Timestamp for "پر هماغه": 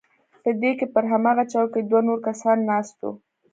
0.95-1.43